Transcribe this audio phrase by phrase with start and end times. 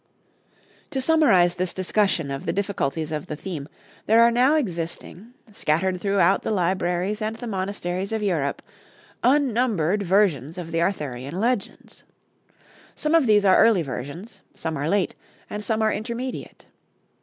[0.89, 3.69] To summarize this discussion of the difficulties of the theme,
[4.07, 8.63] there are now existing, scattered throughout the libraries and the monasteries of Europe,
[9.21, 12.01] unnumbered versions of the Arthurian legends.
[12.95, 15.13] Some of these are early versions, some are late,
[15.51, 16.65] and some are intermediate.